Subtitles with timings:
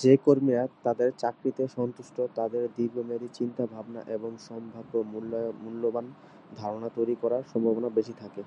[0.00, 4.92] যে কর্মীরা তাদের চাকরিতে সন্তুষ্ট তাদের দীর্ঘমেয়াদী চিন্তাভাবনা এবং সম্ভাব্য
[5.62, 6.06] মূল্যবান
[6.52, 8.42] ধারণা তৈরি করার সম্ভাবনা বেশি থাকে।